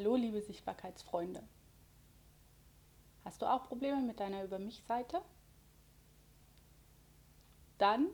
[0.00, 1.42] Hallo, liebe Sichtbarkeitsfreunde.
[3.22, 5.20] Hast du auch Probleme mit deiner Über mich-Seite?
[7.76, 8.08] Dann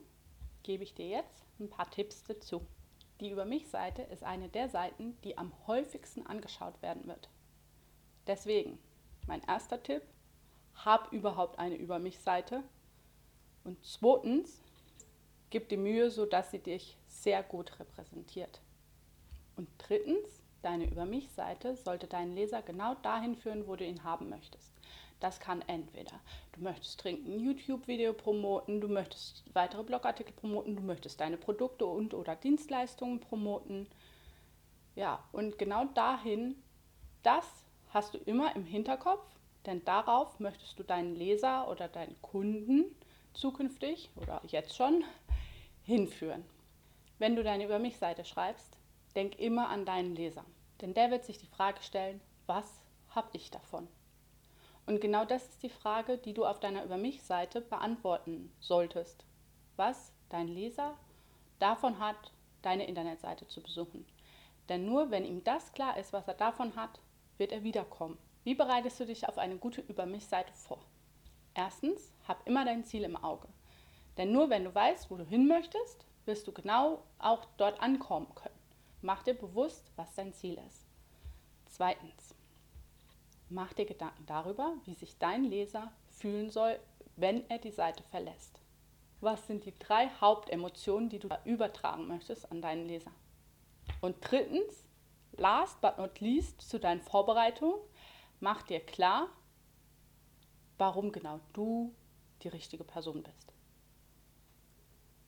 [0.64, 2.66] gebe ich dir jetzt ein paar Tipps dazu.
[3.20, 7.30] Die Über mich-Seite ist eine der Seiten, die am häufigsten angeschaut werden wird.
[8.26, 8.80] Deswegen,
[9.28, 10.02] mein erster Tipp,
[10.74, 12.64] hab überhaupt eine Über mich-Seite.
[13.62, 14.60] Und zweitens,
[15.50, 18.60] gib dir Mühe, sodass sie dich sehr gut repräsentiert.
[19.54, 24.28] Und drittens, deine Über mich-Seite sollte deinen Leser genau dahin führen, wo du ihn haben
[24.28, 24.72] möchtest.
[25.20, 26.20] Das kann entweder,
[26.52, 32.12] du möchtest ein YouTube-Video promoten, du möchtest weitere Blogartikel promoten, du möchtest deine Produkte und
[32.12, 33.86] oder Dienstleistungen promoten.
[34.94, 36.56] Ja, und genau dahin,
[37.22, 37.46] das
[37.94, 39.24] hast du immer im Hinterkopf,
[39.64, 42.84] denn darauf möchtest du deinen Leser oder deinen Kunden
[43.32, 45.04] zukünftig oder jetzt schon
[45.84, 46.44] hinführen.
[47.18, 48.76] Wenn du deine Über mich-Seite schreibst,
[49.14, 50.44] denk immer an deinen Leser.
[50.80, 53.88] Denn der wird sich die Frage stellen, was habe ich davon?
[54.86, 59.24] Und genau das ist die Frage, die du auf deiner Über mich-Seite beantworten solltest.
[59.76, 60.96] Was dein Leser
[61.58, 64.06] davon hat, deine Internetseite zu besuchen.
[64.68, 67.00] Denn nur wenn ihm das klar ist, was er davon hat,
[67.38, 68.18] wird er wiederkommen.
[68.44, 70.80] Wie bereitest du dich auf eine gute Über mich-Seite vor?
[71.54, 73.48] Erstens, hab immer dein Ziel im Auge.
[74.16, 78.32] Denn nur wenn du weißt, wo du hin möchtest, wirst du genau auch dort ankommen
[78.34, 78.55] können.
[79.06, 80.84] Mach dir bewusst, was dein Ziel ist.
[81.66, 82.34] Zweitens,
[83.48, 86.76] mach dir Gedanken darüber, wie sich dein Leser fühlen soll,
[87.14, 88.60] wenn er die Seite verlässt.
[89.20, 93.12] Was sind die drei Hauptemotionen, die du übertragen möchtest an deinen Leser?
[94.00, 94.88] Und drittens,
[95.36, 97.78] last but not least, zu deinen Vorbereitungen,
[98.40, 99.28] mach dir klar,
[100.78, 101.94] warum genau du
[102.42, 103.55] die richtige Person bist.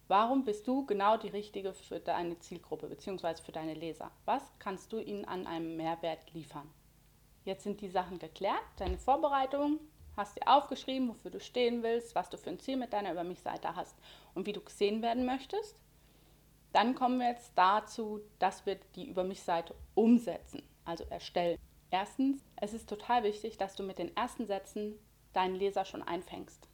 [0.09, 3.43] Warum bist du genau die Richtige für deine Zielgruppe bzw.
[3.45, 4.11] für deine Leser?
[4.25, 6.71] Was kannst du ihnen an einem Mehrwert liefern?
[7.45, 9.79] Jetzt sind die Sachen geklärt, deine Vorbereitung,
[10.17, 13.23] hast dir aufgeschrieben, wofür du stehen willst, was du für ein Ziel mit deiner Über
[13.23, 13.99] mich-Seite hast
[14.35, 15.77] und wie du gesehen werden möchtest.
[16.73, 21.59] Dann kommen wir jetzt dazu, dass wir die Über mich-Seite umsetzen, also erstellen.
[21.91, 24.99] Erstens, es ist total wichtig, dass du mit den ersten Sätzen
[25.35, 26.67] deinen Leser schon einfängst.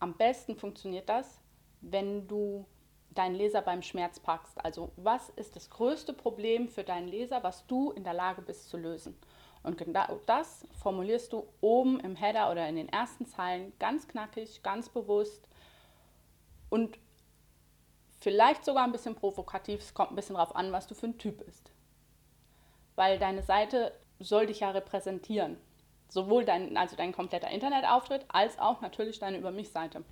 [0.00, 1.41] Am besten funktioniert das,
[1.82, 2.66] wenn du
[3.10, 4.64] deinen Leser beim Schmerz packst.
[4.64, 8.70] Also was ist das größte Problem für deinen Leser, was du in der Lage bist
[8.70, 9.18] zu lösen?
[9.62, 14.62] Und genau das formulierst du oben im Header oder in den ersten Zeilen ganz knackig,
[14.62, 15.46] ganz bewusst
[16.68, 16.98] und
[18.18, 19.80] vielleicht sogar ein bisschen provokativ.
[19.80, 21.70] Es kommt ein bisschen darauf an, was du für ein Typ bist.
[22.94, 25.58] Weil deine Seite soll dich ja repräsentieren.
[26.08, 30.04] Sowohl dein, also dein kompletter Internetauftritt als auch natürlich deine Über mich-Seite.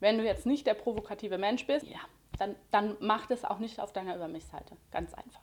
[0.00, 2.00] Wenn du jetzt nicht der provokative Mensch bist, ja,
[2.38, 4.76] dann, dann mach das auch nicht auf deiner Über mich-Seite.
[4.90, 5.42] Ganz einfach.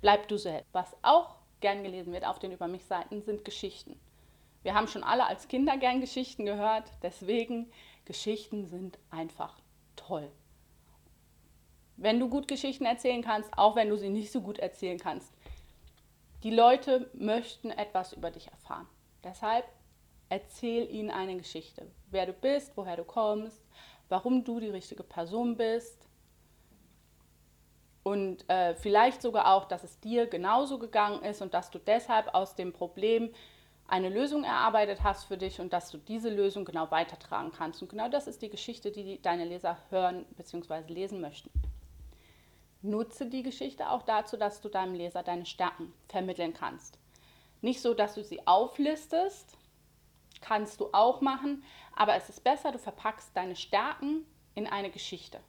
[0.00, 0.72] Bleib du selbst.
[0.72, 4.00] Was auch gern gelesen wird auf den Über mich-Seiten, sind Geschichten.
[4.62, 7.70] Wir haben schon alle als Kinder gern Geschichten gehört, deswegen
[8.04, 9.58] Geschichten sind einfach
[9.96, 10.30] toll.
[11.96, 15.32] Wenn du gut Geschichten erzählen kannst, auch wenn du sie nicht so gut erzählen kannst.
[16.42, 18.86] Die Leute möchten etwas über dich erfahren.
[19.22, 19.66] Deshalb
[20.30, 21.86] erzähl ihnen eine Geschichte.
[22.10, 23.62] Wer du bist, woher du kommst,
[24.08, 26.08] warum du die richtige Person bist.
[28.02, 32.34] Und äh, vielleicht sogar auch, dass es dir genauso gegangen ist und dass du deshalb
[32.34, 33.30] aus dem Problem
[33.86, 37.82] eine Lösung erarbeitet hast für dich und dass du diese Lösung genau weitertragen kannst.
[37.82, 40.92] Und genau das ist die Geschichte, die deine Leser hören bzw.
[40.92, 41.50] lesen möchten.
[42.82, 46.98] Nutze die Geschichte auch dazu, dass du deinem Leser deine Stärken vermitteln kannst.
[47.60, 49.58] Nicht so, dass du sie auflistest,
[50.40, 51.64] kannst du auch machen,
[51.94, 55.40] aber es ist besser, du verpackst deine Stärken in eine Geschichte.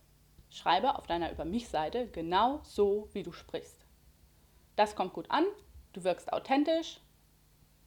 [0.50, 3.86] Schreibe auf deiner Über mich-Seite genau so, wie du sprichst.
[4.76, 5.46] Das kommt gut an,
[5.94, 7.00] du wirkst authentisch,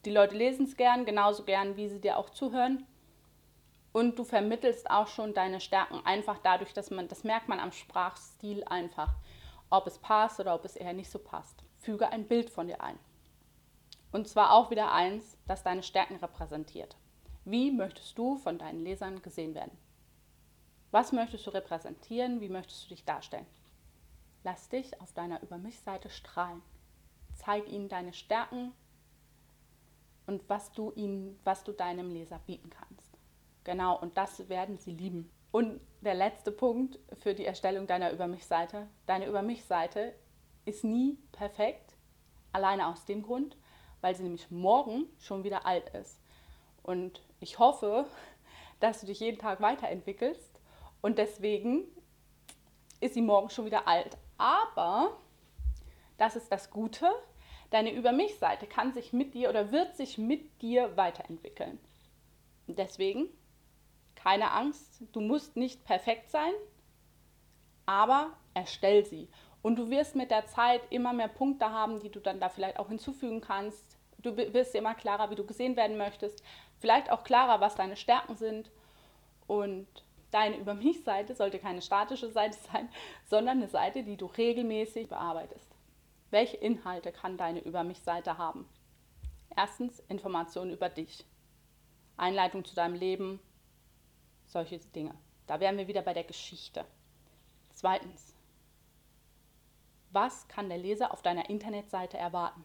[0.04, 2.86] die Leute lesen es gern, genauso gern, wie sie dir auch zuhören.
[3.92, 7.72] Und du vermittelst auch schon deine Stärken einfach dadurch, dass man, das merkt man am
[7.72, 9.14] Sprachstil einfach,
[9.70, 11.64] ob es passt oder ob es eher nicht so passt.
[11.78, 12.98] Füge ein Bild von dir ein.
[14.14, 16.96] Und zwar auch wieder eins, das deine Stärken repräsentiert.
[17.44, 19.76] Wie möchtest du von deinen Lesern gesehen werden?
[20.92, 22.40] Was möchtest du repräsentieren?
[22.40, 23.48] Wie möchtest du dich darstellen?
[24.44, 26.62] Lass dich auf deiner Über mich-Seite strahlen.
[27.32, 28.70] Zeig ihnen deine Stärken
[30.28, 33.18] und was du ihnen, was du deinem Leser bieten kannst.
[33.64, 35.28] Genau, und das werden sie lieben.
[35.50, 38.86] Und der letzte Punkt für die Erstellung deiner Über mich-Seite.
[39.06, 40.14] Deine Über mich-Seite
[40.66, 41.96] ist nie perfekt,
[42.52, 43.56] alleine aus dem Grund,
[44.04, 46.20] weil sie nämlich morgen schon wieder alt ist.
[46.82, 48.06] Und ich hoffe,
[48.80, 50.60] dass du dich jeden Tag weiterentwickelst
[51.00, 51.84] und deswegen
[53.00, 54.16] ist sie morgen schon wieder alt.
[54.36, 55.16] Aber
[56.18, 57.10] das ist das Gute,
[57.74, 61.80] Deine Über mich-Seite kann sich mit dir oder wird sich mit dir weiterentwickeln.
[62.68, 63.28] Deswegen
[64.14, 66.52] keine Angst, du musst nicht perfekt sein,
[67.84, 69.28] aber erstell sie.
[69.60, 72.78] Und du wirst mit der Zeit immer mehr Punkte haben, die du dann da vielleicht
[72.78, 73.93] auch hinzufügen kannst.
[74.24, 76.42] Du wirst dir immer klarer, wie du gesehen werden möchtest.
[76.78, 78.70] Vielleicht auch klarer, was deine Stärken sind.
[79.46, 79.86] Und
[80.30, 82.88] deine Über mich-Seite sollte keine statische Seite sein,
[83.26, 85.70] sondern eine Seite, die du regelmäßig bearbeitest.
[86.30, 88.66] Welche Inhalte kann deine Über mich-Seite haben?
[89.54, 91.26] Erstens Informationen über dich.
[92.16, 93.40] Einleitung zu deinem Leben,
[94.46, 95.14] solche Dinge.
[95.46, 96.86] Da wären wir wieder bei der Geschichte.
[97.70, 98.34] Zweitens,
[100.10, 102.64] was kann der Leser auf deiner Internetseite erwarten?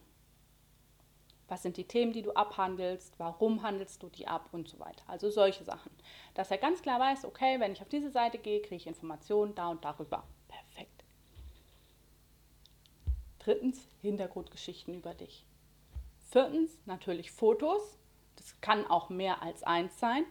[1.50, 3.16] Was sind die Themen, die du abhandelst?
[3.18, 5.04] Warum handelst du die ab und so weiter?
[5.08, 5.92] Also solche Sachen.
[6.36, 9.56] Dass er ganz klar weiß, okay, wenn ich auf diese Seite gehe, kriege ich Informationen
[9.56, 10.24] da und darüber.
[10.48, 11.04] Perfekt.
[13.40, 15.44] Drittens, Hintergrundgeschichten über dich.
[16.30, 17.98] Viertens, natürlich Fotos.
[18.36, 20.26] Das kann auch mehr als eins sein,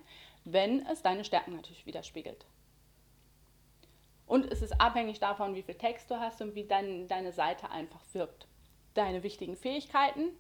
[0.45, 2.47] wenn es deine Stärken natürlich widerspiegelt.
[4.25, 7.71] Und es ist abhängig davon, wie viel Text du hast und wie dein, deine Seite
[7.71, 8.47] einfach wirkt.
[8.95, 10.31] Deine wichtigen Fähigkeiten,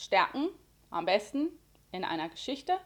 [0.00, 0.48] Stärken,
[0.90, 1.48] am besten
[1.92, 2.78] in einer Geschichte.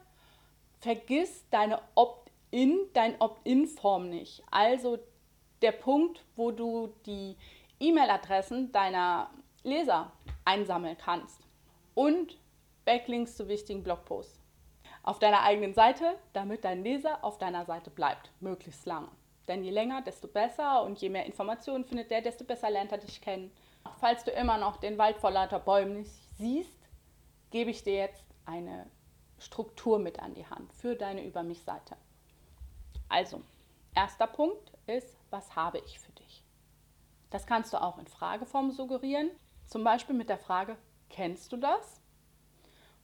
[0.80, 4.42] Vergiss deine Opt-in, dein Opt-in-Form nicht.
[4.50, 4.98] Also
[5.62, 7.36] der Punkt, wo du die
[7.78, 9.30] E-Mail-Adressen deiner
[9.62, 10.12] Leser
[10.44, 11.40] einsammeln kannst.
[11.94, 12.36] Und
[12.84, 14.40] Backlinks zu wichtigen Blogposts.
[15.04, 19.08] Auf deiner eigenen Seite, damit dein Leser auf deiner Seite bleibt, möglichst lange.
[19.46, 22.98] Denn je länger, desto besser und je mehr Informationen findet der, desto besser lernt er
[22.98, 23.52] dich kennen.
[24.00, 26.72] Falls du immer noch den Wald vor lauter Bäumen nicht siehst,
[27.54, 28.90] gebe ich dir jetzt eine
[29.38, 31.96] Struktur mit an die Hand für deine Über mich-Seite.
[33.08, 33.42] Also,
[33.94, 36.42] erster Punkt ist, was habe ich für dich?
[37.30, 39.30] Das kannst du auch in Frageform suggerieren,
[39.68, 40.76] zum Beispiel mit der Frage,
[41.10, 42.00] kennst du das?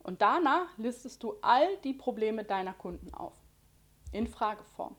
[0.03, 3.37] Und danach listest du all die Probleme deiner Kunden auf,
[4.11, 4.97] in Frageform.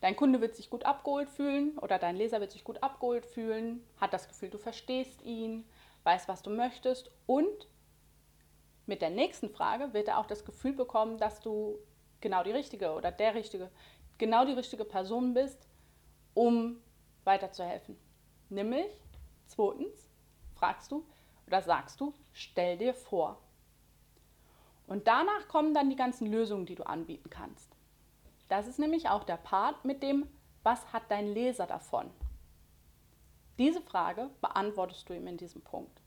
[0.00, 3.84] Dein Kunde wird sich gut abgeholt fühlen oder dein Leser wird sich gut abgeholt fühlen,
[4.00, 5.68] hat das Gefühl, du verstehst ihn,
[6.04, 7.66] weiß, was du möchtest und
[8.88, 11.78] mit der nächsten Frage wird er auch das Gefühl bekommen, dass du
[12.20, 13.70] genau die richtige oder der richtige,
[14.16, 15.68] genau die richtige Person bist,
[16.34, 16.80] um
[17.24, 17.98] weiterzuhelfen.
[18.48, 18.86] Nämlich,
[19.46, 20.08] zweitens,
[20.54, 21.04] fragst du
[21.46, 23.38] oder sagst du, stell dir vor.
[24.86, 27.76] Und danach kommen dann die ganzen Lösungen, die du anbieten kannst.
[28.48, 30.26] Das ist nämlich auch der Part mit dem,
[30.62, 32.10] was hat dein Leser davon?
[33.58, 36.00] Diese Frage beantwortest du ihm in diesem Punkt.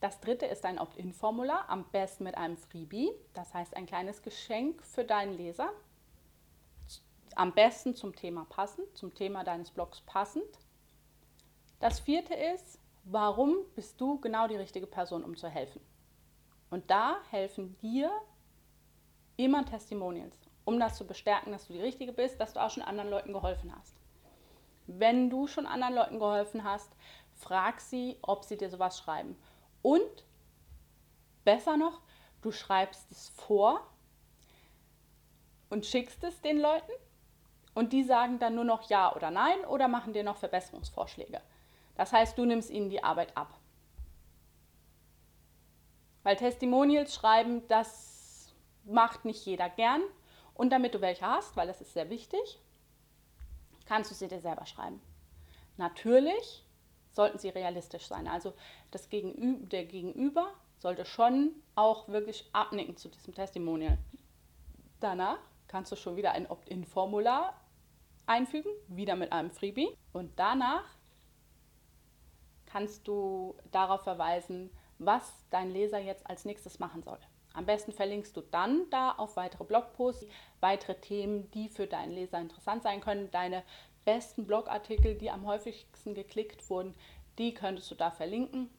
[0.00, 4.82] Das dritte ist ein Opt-in-Formular, am besten mit einem Freebie, das heißt ein kleines Geschenk
[4.82, 5.70] für deinen Leser.
[7.34, 10.58] Am besten zum Thema passend, zum Thema deines Blogs passend.
[11.80, 15.80] Das vierte ist, warum bist du genau die richtige Person, um zu helfen?
[16.70, 18.10] Und da helfen dir
[19.36, 22.82] immer Testimonials um das zu bestärken, dass du die Richtige bist, dass du auch schon
[22.82, 23.96] anderen Leuten geholfen hast.
[24.88, 26.92] Wenn du schon anderen Leuten geholfen hast,
[27.34, 29.36] frag sie, ob sie dir sowas schreiben.
[29.86, 30.24] Und
[31.44, 32.00] besser noch,
[32.42, 33.86] du schreibst es vor
[35.70, 36.90] und schickst es den Leuten
[37.72, 41.40] und die sagen dann nur noch Ja oder Nein oder machen dir noch Verbesserungsvorschläge.
[41.94, 43.60] Das heißt, du nimmst ihnen die Arbeit ab.
[46.24, 48.52] Weil Testimonials schreiben, das
[48.82, 50.02] macht nicht jeder gern
[50.54, 52.60] und damit du welche hast, weil das ist sehr wichtig,
[53.84, 55.00] kannst du sie dir selber schreiben.
[55.76, 56.65] Natürlich
[57.16, 58.28] sollten sie realistisch sein.
[58.28, 58.52] Also
[58.90, 63.98] das Gegenüber, der Gegenüber sollte schon auch wirklich abnicken zu diesem Testimonial.
[65.00, 67.54] Danach kannst du schon wieder ein Opt-in-Formular
[68.26, 69.96] einfügen, wieder mit einem Freebie.
[70.12, 70.84] Und danach
[72.66, 77.18] kannst du darauf verweisen, was dein Leser jetzt als nächstes machen soll.
[77.54, 80.26] Am besten verlinkst du dann da auf weitere Blogposts,
[80.60, 83.30] weitere Themen, die für deinen Leser interessant sein können.
[83.30, 83.62] Deine
[84.06, 86.94] besten Blogartikel, die am häufigsten geklickt wurden,
[87.36, 88.70] die könntest du da verlinken,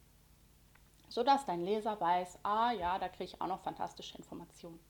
[1.08, 4.80] sodass dein Leser weiß, ah ja, da kriege ich auch noch fantastische Informationen.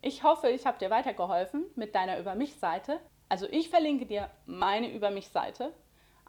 [0.00, 3.00] Ich hoffe, ich habe dir weitergeholfen mit deiner Über mich-Seite.
[3.28, 5.74] Also ich verlinke dir meine Über mich-Seite,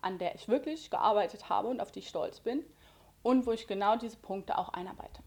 [0.02, 2.66] an der ich wirklich gearbeitet habe und auf die ich stolz bin
[3.24, 5.22] und wo ich genau diese Punkte auch einarbeite.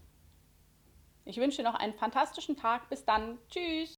[1.25, 2.89] Ich wünsche dir noch einen fantastischen Tag.
[2.89, 3.37] Bis dann.
[3.49, 3.87] Tschüss.